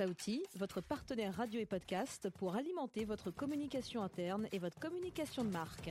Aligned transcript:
Saouti, 0.00 0.42
votre 0.58 0.80
partenaire 0.80 1.34
radio 1.34 1.60
et 1.60 1.66
podcast 1.66 2.30
pour 2.38 2.54
alimenter 2.54 3.04
votre 3.04 3.30
communication 3.30 4.02
interne 4.02 4.46
et 4.50 4.58
votre 4.58 4.80
communication 4.80 5.44
de 5.44 5.50
marque. 5.50 5.90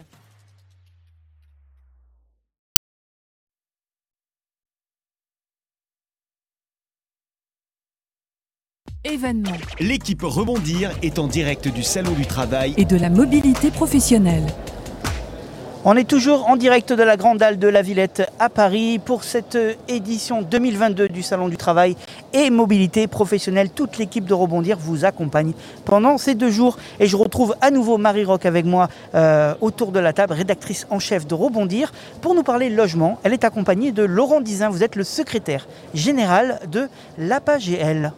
Événement 9.04 9.52
L'équipe 9.80 10.24
Rebondir 10.24 10.90
est 11.04 11.20
en 11.20 11.28
direct 11.28 11.68
du 11.68 11.84
Salon 11.84 12.14
du 12.14 12.26
Travail. 12.26 12.74
et 12.78 12.86
de 12.86 12.98
la 12.98 13.12
mobilité 13.12 13.70
professionnelle. 13.70 14.48
On 15.86 15.96
est 15.96 16.04
toujours 16.04 16.50
en 16.50 16.58
direct 16.58 16.92
de 16.92 17.04
la 17.04 17.16
Grande 17.16 17.42
Halle 17.42 17.58
de 17.58 17.68
la 17.70 17.82
Villette 17.82 18.30
à 18.38 18.50
Paris 18.50 19.00
pour 19.00 19.24
cette 19.24 19.58
édition 19.88 20.42
2022 20.42 21.08
du 21.08 21.24
Salon 21.24 21.48
du 21.48 21.56
Travail 21.56 21.96
et 22.34 22.50
Mobilité 22.50 23.08
Professionnelle. 23.08 23.70
Toute 23.70 23.98
l'équipe 23.98 24.26
de 24.26 24.34
Rebondir 24.34 24.78
vous 24.78 25.06
accompagne 25.06 25.54
pendant 25.86 26.18
ces 26.18 26.36
deux 26.36 26.52
jours. 26.52 26.78
Et 27.00 27.08
je 27.08 27.16
retrouve 27.16 27.56
à 27.62 27.72
nouveau 27.72 27.98
Marie 27.98 28.26
Rock 28.26 28.46
avec 28.46 28.66
moi 28.66 28.90
euh, 29.16 29.54
autour 29.62 29.94
de 29.94 30.00
la 30.00 30.12
table, 30.12 30.34
rédactrice 30.34 30.86
en 30.90 31.00
chef 31.00 31.26
de 31.26 31.34
Rebondir, 31.34 31.94
pour 32.22 32.36
nous 32.36 32.44
parler 32.44 32.70
logement. 32.70 33.18
Elle 33.24 33.32
est 33.32 33.46
accompagnée 33.46 33.94
de 33.94 34.04
Laurent 34.04 34.42
Dizin. 34.42 34.68
Vous 34.68 34.84
êtes 34.84 34.98
le 34.98 35.06
secrétaire 35.06 35.66
général 35.94 36.60
de 36.70 36.90
l'APAGL. 37.18 38.12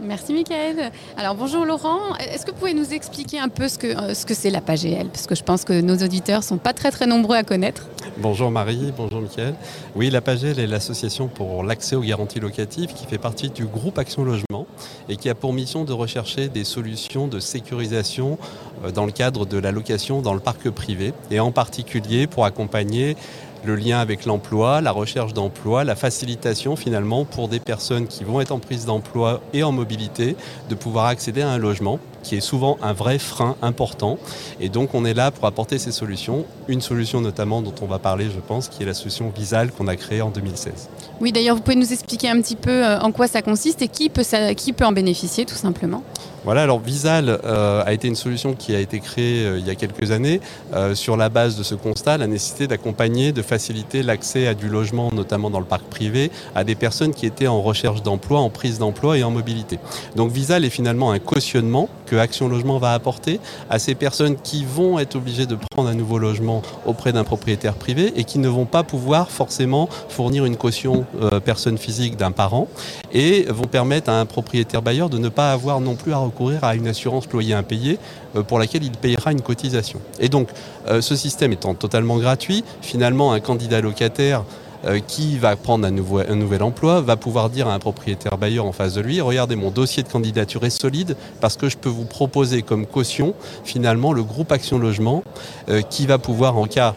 Merci 0.00 0.32
Mickaël. 0.32 0.90
Alors 1.16 1.34
bonjour 1.34 1.64
Laurent, 1.64 2.16
est-ce 2.18 2.44
que 2.44 2.50
vous 2.50 2.56
pouvez 2.56 2.74
nous 2.74 2.92
expliquer 2.92 3.38
un 3.38 3.48
peu 3.48 3.68
ce 3.68 3.78
que 3.78 3.86
euh, 3.86 4.14
c'est 4.14 4.50
la 4.50 4.60
PAGL 4.60 5.08
Parce 5.08 5.26
que 5.26 5.34
je 5.34 5.42
pense 5.42 5.64
que 5.64 5.80
nos 5.80 5.96
auditeurs 5.96 6.42
sont 6.42 6.58
pas 6.58 6.72
très 6.72 6.90
très 6.90 7.06
nombreux 7.06 7.36
à 7.36 7.44
connaître. 7.44 7.88
Bonjour 8.18 8.50
Marie, 8.50 8.92
bonjour 8.96 9.20
Mickaël. 9.20 9.54
Oui, 9.94 10.10
la 10.10 10.20
PAGEL 10.20 10.58
est 10.58 10.66
l'association 10.66 11.28
pour 11.28 11.62
l'accès 11.62 11.96
aux 11.96 12.02
garanties 12.02 12.40
locatives 12.40 12.92
qui 12.92 13.06
fait 13.06 13.18
partie 13.18 13.50
du 13.50 13.66
groupe 13.66 13.98
Action 13.98 14.24
Logement 14.24 14.66
et 15.08 15.16
qui 15.16 15.28
a 15.28 15.34
pour 15.34 15.52
mission 15.52 15.84
de 15.84 15.92
rechercher 15.92 16.48
des 16.48 16.64
solutions 16.64 17.28
de 17.28 17.38
sécurisation 17.38 18.38
euh, 18.84 18.90
dans 18.90 19.06
le 19.06 19.12
cadre 19.12 19.46
de 19.46 19.58
la 19.58 19.70
location 19.70 20.22
dans 20.22 20.34
le 20.34 20.40
parc 20.40 20.68
privé 20.70 21.12
et 21.30 21.38
en 21.40 21.52
particulier 21.52 22.26
pour 22.26 22.44
accompagner 22.44 23.16
le 23.64 23.76
lien 23.76 23.98
avec 23.98 24.24
l'emploi, 24.26 24.80
la 24.80 24.92
recherche 24.92 25.32
d'emploi, 25.32 25.84
la 25.84 25.96
facilitation 25.96 26.76
finalement 26.76 27.24
pour 27.24 27.48
des 27.48 27.60
personnes 27.60 28.06
qui 28.06 28.24
vont 28.24 28.40
être 28.40 28.52
en 28.52 28.58
prise 28.58 28.86
d'emploi 28.86 29.40
et 29.52 29.62
en 29.62 29.72
mobilité 29.72 30.36
de 30.68 30.74
pouvoir 30.74 31.06
accéder 31.06 31.42
à 31.42 31.50
un 31.50 31.58
logement 31.58 31.98
qui 32.24 32.34
est 32.36 32.40
souvent 32.40 32.76
un 32.82 32.92
vrai 32.92 33.20
frein 33.20 33.54
important. 33.62 34.18
Et 34.60 34.68
donc 34.68 34.94
on 34.94 35.04
est 35.04 35.14
là 35.14 35.30
pour 35.30 35.46
apporter 35.46 35.78
ces 35.78 35.92
solutions. 35.92 36.44
Une 36.66 36.80
solution 36.80 37.20
notamment 37.20 37.62
dont 37.62 37.74
on 37.82 37.86
va 37.86 38.00
parler 38.00 38.26
je 38.34 38.40
pense 38.40 38.68
qui 38.68 38.82
est 38.82 38.86
la 38.86 38.94
solution 38.94 39.32
Visal 39.36 39.70
qu'on 39.70 39.86
a 39.86 39.94
créée 39.94 40.22
en 40.22 40.30
2016. 40.30 40.88
Oui, 41.20 41.30
d'ailleurs, 41.30 41.54
vous 41.54 41.62
pouvez 41.62 41.76
nous 41.76 41.92
expliquer 41.92 42.28
un 42.28 42.40
petit 42.40 42.56
peu 42.56 42.84
euh, 42.84 42.98
en 43.00 43.12
quoi 43.12 43.28
ça 43.28 43.40
consiste 43.40 43.82
et 43.82 43.88
qui 43.88 44.08
peut, 44.08 44.24
ça- 44.24 44.54
qui 44.54 44.72
peut 44.72 44.84
en 44.84 44.90
bénéficier 44.92 45.44
tout 45.44 45.54
simplement? 45.54 46.02
Voilà, 46.44 46.62
alors 46.62 46.78
Visal 46.80 47.28
euh, 47.44 47.82
a 47.86 47.92
été 47.94 48.06
une 48.08 48.16
solution 48.16 48.52
qui 48.54 48.74
a 48.74 48.80
été 48.80 49.00
créée 49.00 49.46
euh, 49.46 49.58
il 49.58 49.66
y 49.66 49.70
a 49.70 49.74
quelques 49.76 50.10
années 50.10 50.40
euh, 50.74 50.94
sur 50.94 51.16
la 51.16 51.28
base 51.30 51.56
de 51.56 51.62
ce 51.62 51.74
constat, 51.74 52.18
la 52.18 52.26
nécessité 52.26 52.66
d'accompagner, 52.66 53.32
de 53.32 53.40
faciliter 53.42 54.02
l'accès 54.02 54.46
à 54.46 54.52
du 54.54 54.68
logement, 54.68 55.10
notamment 55.14 55.48
dans 55.50 55.60
le 55.60 55.64
parc 55.64 55.84
privé, 55.84 56.30
à 56.54 56.64
des 56.64 56.74
personnes 56.74 57.14
qui 57.14 57.24
étaient 57.26 57.46
en 57.46 57.62
recherche 57.62 58.02
d'emploi, 58.02 58.40
en 58.40 58.50
prise 58.50 58.78
d'emploi 58.78 59.16
et 59.16 59.22
en 59.24 59.30
mobilité. 59.30 59.78
Donc 60.16 60.32
Visal 60.32 60.64
est 60.66 60.70
finalement 60.70 61.12
un 61.12 61.18
cautionnement 61.18 61.88
que 62.06 62.13
Action 62.18 62.48
Logement 62.48 62.78
va 62.78 62.92
apporter 62.92 63.40
à 63.70 63.78
ces 63.78 63.94
personnes 63.94 64.36
qui 64.36 64.64
vont 64.64 64.98
être 64.98 65.16
obligées 65.16 65.46
de 65.46 65.56
prendre 65.70 65.88
un 65.88 65.94
nouveau 65.94 66.18
logement 66.18 66.62
auprès 66.86 67.12
d'un 67.12 67.24
propriétaire 67.24 67.74
privé 67.74 68.12
et 68.16 68.24
qui 68.24 68.38
ne 68.38 68.48
vont 68.48 68.66
pas 68.66 68.82
pouvoir 68.82 69.30
forcément 69.30 69.88
fournir 70.08 70.44
une 70.44 70.56
caution 70.56 71.06
euh, 71.20 71.40
personne 71.40 71.78
physique 71.78 72.16
d'un 72.16 72.32
parent 72.32 72.68
et 73.12 73.44
vont 73.48 73.64
permettre 73.64 74.10
à 74.10 74.20
un 74.20 74.26
propriétaire 74.26 74.82
bailleur 74.82 75.08
de 75.08 75.18
ne 75.18 75.28
pas 75.28 75.52
avoir 75.52 75.80
non 75.80 75.94
plus 75.94 76.12
à 76.12 76.18
recourir 76.18 76.64
à 76.64 76.74
une 76.74 76.88
assurance 76.88 77.28
loyer 77.32 77.54
impayé 77.54 77.98
euh, 78.36 78.42
pour 78.42 78.58
laquelle 78.58 78.84
il 78.84 78.92
payera 78.92 79.32
une 79.32 79.42
cotisation. 79.42 80.00
Et 80.20 80.28
donc, 80.28 80.48
euh, 80.88 81.00
ce 81.00 81.16
système 81.16 81.52
étant 81.52 81.74
totalement 81.74 82.18
gratuit, 82.18 82.64
finalement, 82.82 83.32
un 83.32 83.40
candidat 83.40 83.80
locataire 83.80 84.44
euh, 84.86 85.00
qui 85.00 85.38
va 85.38 85.56
prendre 85.56 85.86
un, 85.86 85.90
nouvel 85.90 86.62
emploi 86.62 87.00
va 87.00 87.16
pouvoir 87.16 87.50
dire 87.50 87.68
à 87.68 87.74
un 87.74 87.78
propriétaire 87.78 88.36
bailleur 88.38 88.66
en 88.66 88.72
face 88.72 88.94
de 88.94 89.00
lui, 89.00 89.20
regardez, 89.20 89.56
mon 89.56 89.70
dossier 89.70 90.02
de 90.02 90.08
candidature 90.08 90.64
est 90.64 90.70
solide 90.70 91.16
parce 91.40 91.56
que 91.56 91.68
je 91.68 91.76
peux 91.76 91.88
vous 91.88 92.04
proposer 92.04 92.62
comme 92.62 92.86
caution, 92.86 93.34
finalement, 93.64 94.12
le 94.12 94.22
groupe 94.22 94.52
Action 94.52 94.78
Logement 94.78 95.22
euh, 95.68 95.80
qui 95.80 96.06
va 96.06 96.18
pouvoir, 96.18 96.56
en 96.56 96.66
cas 96.66 96.94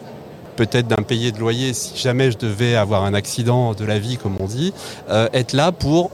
peut-être 0.56 0.88
d'impayé 0.88 1.30
de 1.30 1.38
loyer, 1.38 1.72
si 1.72 1.96
jamais 1.96 2.32
je 2.32 2.38
devais 2.38 2.74
avoir 2.74 3.04
un 3.04 3.14
accident 3.14 3.74
de 3.74 3.84
la 3.84 4.00
vie, 4.00 4.16
comme 4.16 4.36
on 4.40 4.46
dit, 4.46 4.74
euh, 5.08 5.28
être 5.32 5.52
là 5.52 5.70
pour 5.70 6.10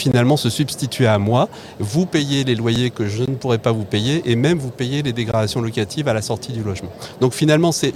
finalement 0.00 0.36
se 0.36 0.50
substituer 0.50 1.06
à 1.06 1.18
moi. 1.18 1.48
Vous 1.78 2.06
payez 2.06 2.44
les 2.44 2.54
loyers 2.54 2.90
que 2.90 3.06
je 3.06 3.22
ne 3.22 3.34
pourrais 3.34 3.58
pas 3.58 3.72
vous 3.72 3.84
payer 3.84 4.22
et 4.24 4.34
même 4.34 4.58
vous 4.58 4.70
payez 4.70 5.02
les 5.02 5.12
dégradations 5.12 5.60
locatives 5.60 6.08
à 6.08 6.14
la 6.14 6.22
sortie 6.22 6.52
du 6.52 6.62
logement. 6.62 6.90
Donc 7.20 7.34
finalement, 7.34 7.70
c'est, 7.72 7.92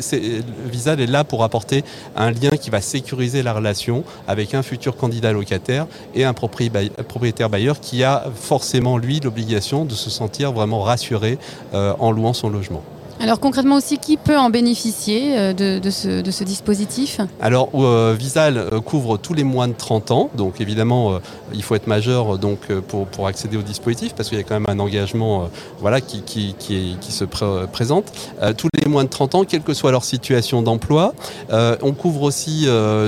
Visal 0.66 1.00
est 1.00 1.06
là 1.06 1.24
pour 1.24 1.42
apporter 1.42 1.82
un 2.16 2.30
lien 2.30 2.50
qui 2.50 2.70
va 2.70 2.80
sécuriser 2.80 3.42
la 3.42 3.52
relation 3.52 4.04
avec 4.28 4.54
un 4.54 4.62
futur 4.62 4.96
candidat 4.96 5.32
locataire 5.32 5.86
et 6.14 6.24
un 6.24 6.34
propriétaire 6.34 7.50
bailleur 7.50 7.80
qui 7.80 8.04
a 8.04 8.24
forcément, 8.34 8.98
lui, 8.98 9.20
l'obligation 9.20 9.84
de 9.84 9.94
se 9.94 10.10
sentir 10.10 10.52
vraiment 10.52 10.82
rassuré 10.82 11.38
euh, 11.72 11.94
en 11.98 12.10
louant 12.10 12.34
son 12.34 12.50
logement. 12.50 12.82
Alors 13.20 13.38
concrètement 13.40 13.76
aussi, 13.76 13.98
qui 13.98 14.16
peut 14.16 14.36
en 14.36 14.50
bénéficier 14.50 15.38
euh, 15.38 15.52
de, 15.52 15.90
ce, 15.90 16.44
dispositif? 16.44 17.20
Alors, 17.40 17.70
euh, 17.74 18.14
Visal 18.18 18.58
euh, 18.58 18.80
couvre 18.80 19.16
tous 19.16 19.34
les 19.34 19.44
moins 19.44 19.68
de 19.68 19.72
30 19.72 20.10
ans, 20.10 20.30
donc 20.36 20.60
évidemment, 20.60 21.20
il 21.54 21.62
faut 21.62 21.74
être 21.74 21.86
majeur 21.86 22.38
donc, 22.38 22.58
pour, 22.88 23.26
accéder 23.26 23.56
au 23.56 23.62
dispositif, 23.62 24.14
parce 24.14 24.28
qu'il 24.28 24.38
y 24.38 24.40
a 24.40 24.44
quand 24.44 24.58
même 24.58 24.66
un 24.68 24.78
engagement 24.78 25.48
voilà, 25.80 26.00
qui, 26.00 26.22
se 27.08 27.24
pré- 27.24 27.66
présente. 27.72 28.12
Tous 28.56 28.68
les 28.74 28.90
moins 28.90 29.04
de 29.04 29.08
30 29.08 29.34
ans, 29.36 29.44
quelle 29.44 29.62
que 29.62 29.74
soit 29.74 29.90
leur 29.90 30.04
situation 30.04 30.62
d'emploi. 30.62 31.14
On 31.50 31.92
couvre 31.92 32.22
aussi 32.22 32.66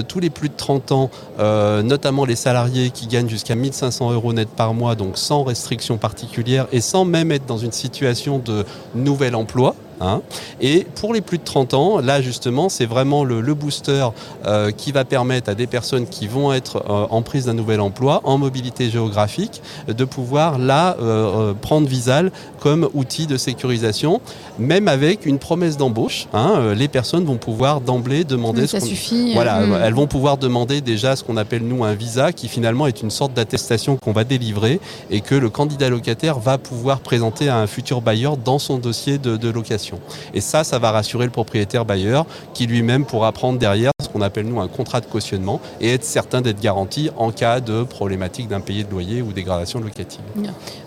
tous 0.08 0.20
les 0.20 0.30
plus 0.30 0.48
de 0.48 0.54
30 0.56 0.92
ans, 0.92 1.10
notamment 1.38 2.24
les 2.24 2.36
salariés 2.36 2.90
qui 2.90 3.06
gagnent 3.06 3.28
jusqu'à 3.28 3.54
1500 3.54 4.12
euros 4.12 4.32
net 4.32 4.48
par 4.48 4.72
mois, 4.74 4.94
donc 4.94 5.18
sans 5.18 5.42
restriction 5.42 5.98
particulière 5.98 6.66
et 6.72 6.80
sans 6.80 7.04
même 7.04 7.32
être 7.32 7.46
dans 7.46 7.58
une 7.58 7.72
situation 7.72 8.38
de 8.38 8.64
nouvel 8.94 9.34
emploi. 9.34 9.74
Hein. 10.00 10.22
Et 10.60 10.86
pour 11.00 11.12
les 11.14 11.20
plus 11.20 11.38
de 11.38 11.44
30 11.44 11.74
ans, 11.74 11.98
là 12.00 12.20
justement, 12.20 12.68
c'est 12.68 12.86
vraiment 12.86 13.24
le, 13.24 13.40
le 13.40 13.54
booster 13.54 14.06
euh, 14.46 14.70
qui 14.70 14.92
va 14.92 15.04
permettre 15.04 15.50
à 15.50 15.54
des 15.54 15.66
personnes 15.66 16.06
qui 16.06 16.26
vont 16.26 16.52
être 16.52 16.76
euh, 16.88 17.06
en 17.10 17.22
prise 17.22 17.46
d'un 17.46 17.54
nouvel 17.54 17.80
emploi, 17.80 18.20
en 18.24 18.38
mobilité 18.38 18.90
géographique, 18.90 19.62
de 19.88 20.04
pouvoir 20.04 20.58
là 20.58 20.96
euh, 21.00 21.52
prendre 21.60 21.86
Visal 21.86 22.30
comme 22.60 22.88
outil 22.94 23.26
de 23.26 23.36
sécurisation, 23.36 24.20
même 24.58 24.88
avec 24.88 25.26
une 25.26 25.38
promesse 25.38 25.76
d'embauche. 25.76 26.26
hein. 26.32 26.72
Les 26.74 26.88
personnes 26.88 27.24
vont 27.24 27.36
pouvoir 27.36 27.80
d'emblée 27.80 28.24
demander 28.24 28.62
Oui, 28.62 28.68
ce 28.68 28.72
Ça 28.72 28.80
qu'on- 28.80 28.86
suffit. 28.86 29.34
voilà, 29.34 29.60
euh, 29.60 29.82
elles 29.84 29.94
vont 29.94 30.06
pouvoir 30.06 30.36
demander 30.36 30.80
déjà 30.80 31.14
ce 31.16 31.22
qu'on 31.24 31.36
appelle 31.36 31.62
nous 31.62 31.84
un 31.84 31.94
visa, 31.94 32.32
qui 32.32 32.48
finalement 32.48 32.86
est 32.86 33.02
une 33.02 33.10
sorte 33.10 33.32
d'attestation 33.34 33.96
qu'on 33.96 34.12
va 34.12 34.24
délivrer 34.24 34.80
et 35.10 35.20
que 35.20 35.34
le 35.34 35.50
candidat 35.50 35.88
locataire 35.88 36.38
va 36.38 36.58
pouvoir 36.58 37.00
présenter 37.00 37.48
à 37.48 37.58
un 37.58 37.66
futur 37.66 38.00
bailleur 38.00 38.36
dans 38.36 38.58
son 38.58 38.78
dossier 38.78 39.18
de, 39.18 39.36
de 39.36 39.48
location. 39.50 39.85
Et 40.34 40.40
ça, 40.40 40.64
ça 40.64 40.78
va 40.78 40.90
rassurer 40.90 41.24
le 41.24 41.30
propriétaire 41.30 41.84
bailleur 41.84 42.26
qui 42.54 42.66
lui-même 42.66 43.04
pourra 43.04 43.32
prendre 43.32 43.58
derrière 43.58 43.92
ce 44.02 44.08
qu'on 44.08 44.22
appelle 44.22 44.46
nous 44.46 44.60
un 44.60 44.68
contrat 44.68 45.00
de 45.00 45.06
cautionnement 45.06 45.60
et 45.80 45.92
être 45.92 46.04
certain 46.04 46.40
d'être 46.40 46.60
garanti 46.60 47.10
en 47.16 47.30
cas 47.30 47.60
de 47.60 47.82
problématique 47.82 48.48
d'impayé 48.48 48.84
de 48.84 48.90
loyer 48.90 49.22
ou 49.22 49.32
dégradation 49.32 49.80
locative. 49.80 50.20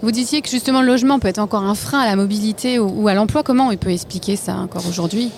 Vous 0.01 0.11
disiez 0.11 0.41
que 0.41 0.49
justement 0.49 0.81
le 0.81 0.87
logement 0.87 1.19
peut 1.19 1.27
être 1.27 1.39
encore 1.39 1.63
un 1.63 1.75
frein 1.75 1.99
à 1.99 2.05
la 2.05 2.15
mobilité 2.15 2.79
ou, 2.79 3.07
à 3.07 3.13
l'emploi. 3.13 3.43
Comment 3.43 3.67
on 3.67 3.75
peut 3.75 3.91
expliquer 3.91 4.35
ça 4.35 4.55
encore 4.55 4.83
aujourd'hui? 4.87 5.31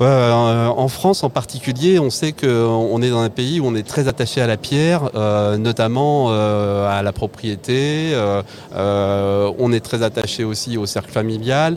Euh, 0.00 0.66
en 0.66 0.88
France 0.88 1.24
en 1.24 1.30
particulier, 1.30 1.98
on 1.98 2.10
sait 2.10 2.32
qu'on 2.32 3.02
est 3.02 3.10
dans 3.10 3.20
un 3.20 3.30
pays 3.30 3.58
où 3.58 3.66
on 3.66 3.74
est 3.74 3.86
très 3.86 4.06
attaché 4.06 4.40
à 4.40 4.46
la 4.46 4.56
pierre, 4.56 5.10
euh, 5.14 5.56
notamment 5.56 6.26
euh, 6.28 6.88
à 6.88 7.02
la 7.02 7.12
propriété. 7.12 8.14
on 8.76 9.72
est 9.72 9.80
très 9.80 10.02
attaché 10.02 10.44
aussi 10.44 10.76
au 10.76 10.86
cercle 10.86 11.10
familial. 11.10 11.76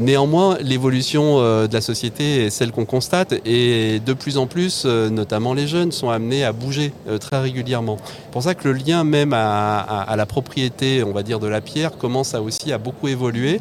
Néanmoins, 0.00 0.56
l'évolution 0.62 1.40
euh, 1.40 1.66
de 1.66 1.74
la 1.74 1.82
société 1.82 2.46
est 2.46 2.50
celle 2.50 2.72
qu'on 2.72 2.86
constate 2.86 3.34
et 3.44 4.00
de 4.00 4.12
plus 4.14 4.38
en 4.38 4.46
plus, 4.46 4.84
euh, 4.86 5.10
notamment 5.10 5.52
les 5.52 5.66
jeunes, 5.68 5.92
sont 5.92 6.08
amenés 6.08 6.42
à 6.42 6.52
bouger 6.54 6.94
euh, 7.06 7.18
très 7.18 7.38
régulièrement. 7.38 7.98
C'est 8.06 8.30
pour 8.32 8.42
ça 8.42 8.54
que 8.54 8.66
le 8.66 8.72
lien 8.72 9.04
même 9.04 9.34
à, 9.34 9.78
à- 9.78 10.10
à 10.10 10.16
la 10.16 10.24
propriété, 10.24 11.04
on 11.04 11.12
va 11.12 11.22
dire, 11.22 11.38
de 11.38 11.46
la 11.46 11.60
pierre 11.60 11.98
commence 11.98 12.34
à 12.34 12.40
aussi 12.40 12.72
à 12.72 12.78
beaucoup 12.78 13.08
évoluer. 13.08 13.60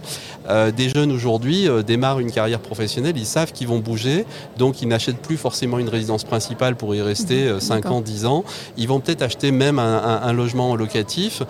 Euh, 0.50 0.72
des 0.72 0.88
jeunes 0.88 1.12
aujourd'hui 1.12 1.68
euh, 1.68 1.84
démarrent 1.84 2.20
une 2.22 2.32
carrière 2.32 2.62
professionnelle, 2.62 3.18
ils 3.18 3.26
savent 3.26 3.52
qu'ils 3.52 3.68
vont 3.68 3.80
bouger, 3.80 4.26
donc 4.58 4.82
ils 4.82 4.88
n'achètent 4.88 5.22
plus 5.22 5.36
forcément 5.36 5.78
une 5.78 5.90
résidence 5.90 6.24
principale 6.24 6.78
pour 6.78 6.96
y 6.96 7.02
rester 7.02 7.48
euh, 7.50 7.60
5 7.60 7.84
d'accord. 7.84 7.98
ans, 7.98 8.02
10 8.02 8.26
ans. 8.26 8.46
Ils 8.78 8.88
vont 8.88 9.02
peut-être 9.02 9.24
acheter 9.24 9.52
même 9.52 9.78
un, 9.78 9.98
un- 9.98 10.22
un 10.30 10.32
logement 10.32 10.74
locatif 10.78 11.44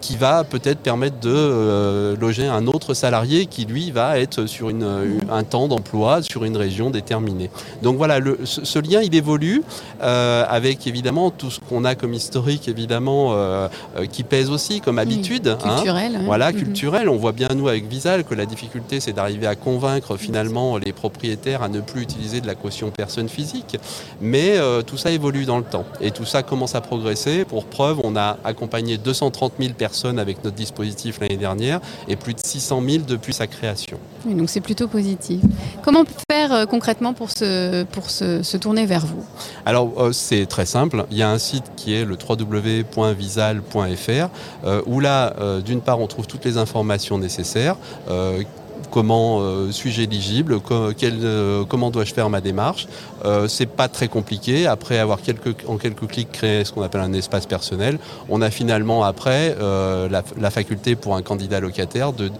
qui 0.00 0.16
va 0.16 0.44
peut-être 0.44 0.78
permettre 0.78 1.18
de 1.20 2.14
loger 2.20 2.46
un 2.46 2.68
autre 2.68 2.94
salarié 2.94 3.46
qui 3.46 3.64
lui 3.64 3.90
va 3.90 4.18
être 4.20 4.46
sur 4.46 4.70
une, 4.70 5.20
un 5.30 5.44
temps 5.44 5.68
d'emploi 5.68 6.22
sur 6.22 6.44
une 6.44 6.56
région 6.56 6.90
déterminée. 6.90 7.50
Donc 7.82 7.96
voilà, 7.96 8.18
le, 8.18 8.38
ce, 8.44 8.78
lien 8.78 9.00
il 9.02 9.14
évolue 9.14 9.62
avec 10.00 10.86
évidemment 10.86 11.30
tout 11.30 11.50
ce 11.50 11.60
qu'on 11.60 11.84
a 11.84 11.94
comme 11.94 12.14
historique 12.14 12.68
évidemment 12.68 13.34
qui 14.12 14.22
pèse 14.22 14.50
aussi 14.50 14.80
comme 14.80 14.98
habitude. 14.98 15.48
Hein. 15.48 15.76
culturel. 15.76 16.20
Voilà, 16.24 16.52
mhm. 16.52 16.58
culturel. 16.58 17.08
On 17.08 17.16
voit 17.16 17.32
bien 17.32 17.48
nous 17.54 17.68
avec 17.68 17.86
Visal 17.86 18.24
que 18.24 18.34
la 18.34 18.46
difficulté 18.46 19.00
c'est 19.00 19.12
d'arriver 19.12 19.46
à 19.46 19.54
convaincre 19.54 20.16
finalement 20.16 20.76
les 20.76 20.92
propriétaires 20.92 21.62
à 21.62 21.68
ne 21.68 21.80
plus 21.80 22.02
utiliser 22.02 22.40
de 22.40 22.46
la 22.46 22.54
caution 22.54 22.90
personne 22.90 23.28
physique. 23.28 23.76
Mais 24.20 24.56
tout 24.86 24.96
ça 24.96 25.10
évolue 25.10 25.44
dans 25.44 25.58
le 25.58 25.64
temps 25.64 25.84
et 26.00 26.10
tout 26.10 26.24
ça 26.24 26.42
commence 26.42 26.74
à 26.74 26.80
progresser. 26.80 27.44
Pour 27.44 27.64
preuve, 27.64 28.00
on 28.04 28.16
a 28.16 28.38
accompagné 28.44 28.98
230 28.98 29.54
000 29.58 29.74
personnes 29.74 30.18
avec 30.18 30.44
notre 30.44 30.56
dispositif 30.56 31.20
l'année 31.20 31.36
dernière 31.36 31.80
et 32.08 32.16
plus 32.16 32.34
de 32.34 32.40
600 32.40 32.82
000 32.86 33.04
depuis 33.06 33.32
sa 33.32 33.46
création. 33.46 33.98
Donc 34.26 34.50
c'est 34.50 34.60
plutôt 34.60 34.88
positif. 34.88 35.40
Comment 35.82 36.04
faire 36.30 36.52
euh, 36.52 36.66
concrètement 36.66 37.14
pour, 37.14 37.30
se, 37.30 37.84
pour 37.84 38.10
se, 38.10 38.56
tourner 38.56 38.86
vers 38.86 39.06
vous? 39.06 39.24
Alors 39.64 39.92
euh, 39.98 40.12
c'est 40.12 40.46
très 40.46 40.66
simple. 40.66 41.04
Il 41.10 41.16
y 41.16 41.22
a 41.22 41.30
un 41.30 41.38
site 41.38 41.64
qui 41.76 41.94
est 41.94 42.04
le 42.04 42.16
www.visal.fr 42.16 44.28
euh, 44.64 44.82
où 44.86 45.00
là, 45.00 45.34
d'une 45.64 45.80
part, 45.80 46.00
on 46.00 46.06
trouve 46.06 46.26
toutes 46.26 46.44
les 46.44 46.58
informations 46.58 47.18
nécessaires 47.18 47.76
comment 48.90 49.70
suis-je 49.70 50.02
éligible, 50.02 50.58
comment 51.68 51.90
dois-je 51.90 52.12
faire 52.12 52.28
ma 52.28 52.40
démarche? 52.40 52.88
Euh, 53.24 53.46
c'est 53.46 53.66
pas 53.66 53.86
très 53.86 54.08
compliqué. 54.08 54.66
Après 54.66 54.98
avoir 54.98 55.22
quelques, 55.22 55.54
en 55.68 55.76
quelques 55.76 56.08
clics 56.08 56.32
créé 56.32 56.64
ce 56.64 56.72
qu'on 56.72 56.82
appelle 56.82 57.02
un 57.02 57.12
espace 57.12 57.46
personnel, 57.46 58.00
on 58.28 58.42
a 58.42 58.50
finalement 58.50 59.04
après 59.04 59.54
la, 59.60 60.50
faculté 60.50 60.96
pour 60.96 61.14
un 61.14 61.22
candidat 61.22 61.60
locataire 61.60 62.12
de 62.12 62.32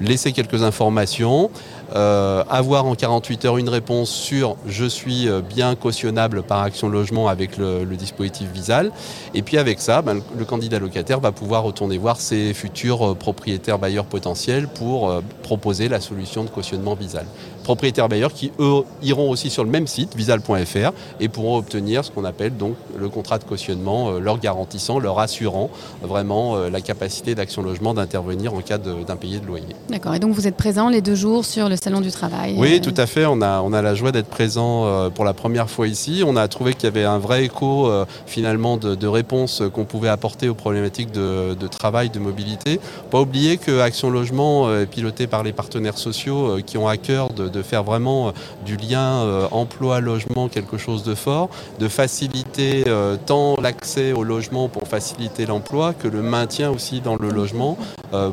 laisser 0.00 0.32
quelques 0.32 0.62
informations, 0.62 1.50
euh, 1.94 2.44
avoir 2.50 2.84
en 2.84 2.94
48 2.94 3.44
heures 3.46 3.56
une 3.56 3.68
réponse 3.68 4.10
sur 4.10 4.56
je 4.66 4.84
suis 4.84 5.26
euh, 5.28 5.40
bien 5.40 5.74
cautionnable 5.74 6.42
par 6.42 6.62
Action 6.62 6.88
Logement 6.88 7.28
avec 7.28 7.56
le, 7.56 7.84
dispositif 7.98 8.48
Visal. 8.52 8.92
Et 9.34 9.42
puis 9.42 9.58
avec 9.58 9.80
ça, 9.80 10.02
ben, 10.02 10.20
le 10.36 10.44
candidat 10.44 10.78
locataire 10.78 11.18
va 11.18 11.32
pouvoir 11.32 11.62
retourner 11.62 11.96
voir 11.98 12.20
ses 12.20 12.52
futurs 12.52 13.10
euh, 13.10 13.14
propriétaires 13.14 13.78
bailleurs 13.78 14.04
potentiels 14.04 14.68
pour 14.68 15.22
proposer 15.42 15.88
la 15.88 16.00
solution 16.00 16.44
de 16.44 16.50
cautionnement 16.50 16.94
Visal. 16.94 17.26
Propriétaires 17.64 18.08
bailleurs 18.08 18.32
qui, 18.32 18.52
eux, 18.60 18.84
iront 19.02 19.30
aussi 19.30 19.50
sur 19.50 19.64
le 19.64 19.70
même 19.70 19.86
site, 19.86 20.14
visal.fr, 20.16 20.92
et 21.20 21.28
pourront 21.28 21.58
obtenir 21.58 22.04
ce 22.04 22.10
qu'on 22.10 22.24
appelle 22.24 22.56
donc 22.56 22.76
le 22.96 23.08
contrat 23.08 23.38
de 23.38 23.44
cautionnement, 23.44 24.12
leur 24.12 24.38
garantissant, 24.38 24.98
leur 24.98 25.18
assurant 25.18 25.68
vraiment 26.00 26.56
la 26.56 26.80
capacité 26.80 27.34
d'Action 27.34 27.62
Logement 27.62 27.92
d'intervenir 27.92 28.54
en 28.54 28.62
cas 28.62 28.78
d'impayé 28.78 29.38
de 29.38 29.46
loyer. 29.46 29.76
D'accord. 29.90 30.14
Et 30.14 30.18
donc 30.18 30.32
vous 30.32 30.46
êtes 30.46 30.56
présent 30.56 30.90
les 30.90 31.00
deux 31.00 31.14
jours 31.14 31.46
sur 31.46 31.70
le 31.70 31.76
salon 31.76 32.02
du 32.02 32.10
travail 32.10 32.56
Oui, 32.58 32.76
euh, 32.76 32.80
tout 32.80 32.94
à 32.98 33.06
fait. 33.06 33.24
On 33.24 33.40
a, 33.40 33.62
on 33.62 33.72
a 33.72 33.80
la 33.80 33.94
joie 33.94 34.12
d'être 34.12 34.28
présent 34.28 34.84
euh, 34.84 35.08
pour 35.08 35.24
la 35.24 35.32
première 35.32 35.70
fois 35.70 35.88
ici. 35.88 36.22
On 36.26 36.36
a 36.36 36.46
trouvé 36.46 36.74
qu'il 36.74 36.84
y 36.84 36.86
avait 36.88 37.04
un 37.04 37.16
vrai 37.16 37.44
écho 37.44 37.86
euh, 37.86 38.04
finalement 38.26 38.76
de, 38.76 39.06
réponses 39.06 39.62
qu'on 39.72 39.86
pouvait 39.86 40.10
apporter 40.10 40.50
aux 40.50 40.54
problématiques 40.54 41.10
de, 41.12 41.54
travail, 41.68 42.10
de 42.10 42.18
mobilité. 42.18 42.78
Pas 43.10 43.20
oublier 43.22 43.56
que 43.56 43.80
Action 43.80 44.10
Logement 44.10 44.70
est 44.74 44.84
piloté 44.84 45.26
par 45.26 45.42
les 45.42 45.52
partenaires 45.52 45.96
sociaux 45.96 46.58
qui 46.66 46.76
ont 46.76 46.88
à 46.88 46.98
cœur 46.98 47.30
de, 47.30 47.62
faire 47.62 47.84
vraiment 47.84 48.34
du 48.66 48.76
lien 48.76 49.48
emploi-logement 49.50 50.48
quelque 50.48 50.76
chose 50.76 51.04
de 51.04 51.14
fort, 51.14 51.48
de 51.78 51.88
faciliter 51.88 52.84
tant 53.24 53.56
l'accès 53.62 54.12
au 54.12 54.24
logement 54.24 54.68
pour 54.68 54.86
faciliter 54.86 55.46
l'emploi 55.46 55.94
que 55.94 56.08
le 56.08 56.20
maintien 56.20 56.70
aussi 56.70 57.00
dans 57.00 57.16
le 57.16 57.30
logement 57.30 57.78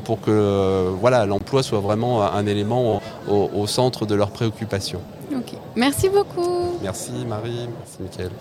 pour 0.03 0.19
que 0.19 0.89
voilà 0.99 1.25
l'emploi 1.25 1.44
soit 1.61 1.79
vraiment 1.79 2.23
un 2.23 2.45
élément 2.45 3.01
au, 3.27 3.67
centre 3.67 4.05
de 4.05 4.15
leurs 4.15 4.31
préoccupations. 4.31 5.01
Merci 5.75 6.09
beaucoup. 6.09 6.77
Merci 6.81 7.11
Marie, 7.27 7.67
merci 7.67 7.97
Mickaël. 7.99 8.31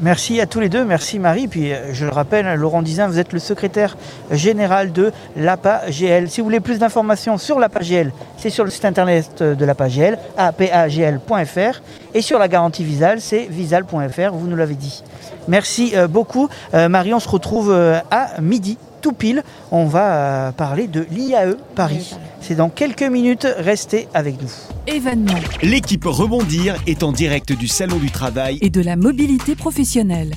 Merci 0.00 0.40
à 0.40 0.46
tous 0.46 0.58
les 0.58 0.68
deux, 0.68 0.84
merci 0.84 1.20
Marie. 1.20 1.46
Puis 1.46 1.72
euh, 1.72 1.92
je 1.94 2.04
le 2.04 2.10
rappelle, 2.10 2.52
Laurent 2.54 2.82
Dizin, 2.82 3.06
vous 3.06 3.20
êtes 3.20 3.32
le 3.32 3.38
secrétaire 3.38 3.96
général 4.32 4.92
de 4.92 5.12
l'APA-GL. 5.36 6.28
Si 6.28 6.40
vous 6.40 6.46
voulez 6.46 6.58
plus 6.58 6.80
d'informations 6.80 7.38
sur 7.38 7.60
l'APA-GL, 7.60 8.12
c'est 8.36 8.50
sur 8.50 8.64
le 8.64 8.70
site 8.70 8.84
internet 8.84 9.42
de 9.42 9.64
l'APA-GL, 9.64 10.18
apagl.fr. 10.36 11.80
Et 12.12 12.22
sur 12.22 12.40
la 12.40 12.48
garantie 12.48 12.82
Visal, 12.82 13.20
c'est 13.20 13.46
visal.fr, 13.48 14.32
vous 14.32 14.48
nous 14.48 14.56
l'avez 14.56 14.74
dit. 14.74 15.04
Merci 15.46 15.92
euh, 15.94 16.08
beaucoup. 16.08 16.48
Euh, 16.74 16.88
Marie, 16.88 17.14
on 17.14 17.20
se 17.20 17.28
retrouve 17.28 17.72
à 18.10 18.40
midi 18.40 18.76
tout 19.04 19.12
pile, 19.12 19.42
on 19.70 19.84
va 19.84 20.14
euh, 20.14 20.52
parler 20.52 20.86
de 20.86 21.06
l'IAE 21.10 21.56
Paris. 21.74 22.14
C'est 22.40 22.54
dans 22.54 22.70
quelques 22.70 23.02
minutes, 23.02 23.46
restez 23.58 24.08
avec 24.14 24.40
nous. 24.40 24.48
Événement. 24.86 25.34
L'équipe 25.62 26.06
Rebondir 26.06 26.76
est 26.86 27.02
en 27.02 27.12
direct 27.12 27.52
du 27.52 27.68
Salon 27.68 27.98
du 27.98 28.10
Travail 28.10 28.56
et 28.62 28.70
de 28.70 28.80
la 28.80 28.96
mobilité 28.96 29.56
professionnelle. 29.56 30.32